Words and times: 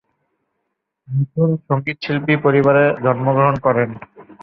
মিথুন 1.07 1.49
সঙ্গীতশিল্পী 1.67 2.33
পরিবারে 2.45 2.83
জন্মগ্রহণ 3.03 3.55
করেন। 3.65 3.89